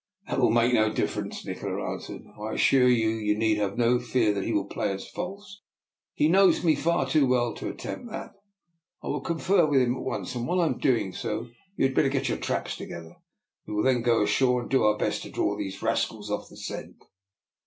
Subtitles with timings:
[0.27, 4.33] "That will make no difference," Nikola answered." I assure you you need have no fear
[4.33, 5.61] that he will play us false:
[6.15, 8.31] he knows me far too well to attempt that.
[9.03, 11.93] I will confer with him at once, and while I am doing so you had
[11.93, 13.13] better get your traps together.
[13.67, 16.57] We will then go ashore and do our best to draw these rascals off the
[16.57, 16.95] scent."